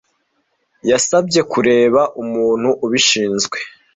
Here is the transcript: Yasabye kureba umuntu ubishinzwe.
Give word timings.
Yasabye 0.89 1.39
kureba 1.51 2.01
umuntu 2.21 2.69
ubishinzwe. 2.85 3.57